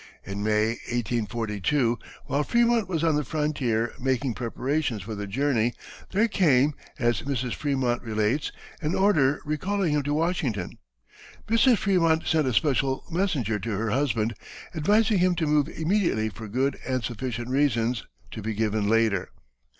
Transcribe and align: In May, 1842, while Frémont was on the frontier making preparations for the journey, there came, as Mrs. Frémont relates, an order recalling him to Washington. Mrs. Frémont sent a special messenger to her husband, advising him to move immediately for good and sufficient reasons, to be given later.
In 0.23 0.41
May, 0.41 0.69
1842, 0.89 1.99
while 2.25 2.43
Frémont 2.43 2.87
was 2.87 3.03
on 3.03 3.15
the 3.17 3.23
frontier 3.23 3.93
making 3.99 4.33
preparations 4.33 5.03
for 5.03 5.13
the 5.13 5.27
journey, 5.27 5.75
there 6.09 6.27
came, 6.27 6.73
as 6.97 7.21
Mrs. 7.21 7.51
Frémont 7.51 8.01
relates, 8.01 8.51
an 8.81 8.95
order 8.95 9.39
recalling 9.45 9.93
him 9.93 10.01
to 10.01 10.15
Washington. 10.15 10.79
Mrs. 11.47 11.75
Frémont 11.75 12.25
sent 12.25 12.47
a 12.47 12.53
special 12.53 13.03
messenger 13.11 13.59
to 13.59 13.69
her 13.77 13.91
husband, 13.91 14.33
advising 14.73 15.19
him 15.19 15.35
to 15.35 15.45
move 15.45 15.69
immediately 15.69 16.29
for 16.29 16.47
good 16.47 16.79
and 16.83 17.03
sufficient 17.03 17.49
reasons, 17.49 18.07
to 18.31 18.41
be 18.41 18.55
given 18.55 18.87
later. 18.89 19.29